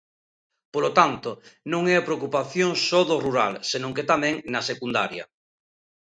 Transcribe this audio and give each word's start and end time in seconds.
Polo 0.73 0.89
tanto, 0.99 1.29
non 1.71 1.81
é 1.93 1.95
a 1.97 2.05
preocupación 2.07 2.69
só 2.87 3.01
do 3.09 3.15
rural, 3.25 3.53
senón 3.71 3.95
que 3.95 4.07
tamén 4.11 4.35
na 4.53 4.61
secundaria. 4.69 5.23